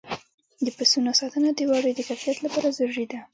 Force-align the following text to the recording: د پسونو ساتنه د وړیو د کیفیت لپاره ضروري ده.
د 0.65 0.67
پسونو 0.77 1.11
ساتنه 1.19 1.49
د 1.53 1.59
وړیو 1.69 1.97
د 1.97 1.99
کیفیت 2.09 2.37
لپاره 2.45 2.75
ضروري 2.77 3.05
ده. 3.11 3.19